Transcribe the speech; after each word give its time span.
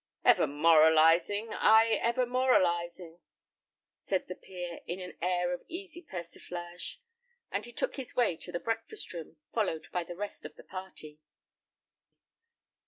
"Ever 0.25 0.47
moralizing 0.47 1.53
I 1.53 1.99
ever 2.01 2.25
moralizing!" 2.25 3.19
said 3.99 4.27
the 4.27 4.33
peer, 4.33 4.79
with 4.89 4.99
an 4.99 5.15
air 5.21 5.53
of 5.53 5.61
easy 5.67 6.01
persiflage. 6.01 6.99
And 7.51 7.65
he 7.65 7.71
took 7.71 7.97
his 7.97 8.15
way 8.15 8.35
to 8.37 8.51
the 8.51 8.59
breakfast 8.59 9.13
room, 9.13 9.37
followed 9.53 9.91
by 9.91 10.03
the 10.03 10.15
rest 10.15 10.43
of 10.43 10.55
the 10.55 10.63
party. 10.63 11.19